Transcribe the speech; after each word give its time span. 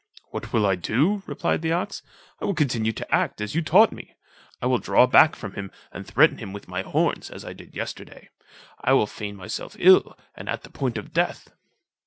"What 0.31 0.51
will 0.51 0.65
I 0.65 0.73
do?" 0.73 1.21
replied 1.27 1.61
the 1.61 1.73
ox, 1.73 2.01
"I 2.41 2.45
will 2.45 2.55
continue 2.55 2.91
to 2.91 3.11
act 3.13 3.39
as 3.39 3.53
you 3.53 3.61
taught 3.61 3.91
me. 3.91 4.15
I 4.59 4.65
will 4.65 4.79
draw 4.79 5.05
back 5.05 5.35
from 5.35 5.53
him 5.53 5.69
and 5.91 6.07
threaten 6.07 6.39
him 6.39 6.53
with 6.53 6.67
my 6.67 6.81
horns, 6.81 7.29
as 7.29 7.45
I 7.45 7.53
did 7.53 7.75
yesterday: 7.75 8.29
I 8.83 8.93
will 8.93 9.05
feign 9.05 9.35
myself 9.35 9.75
ill, 9.77 10.17
and 10.33 10.49
at 10.49 10.63
the 10.63 10.71
point 10.71 10.97
of 10.97 11.13
death." 11.13 11.53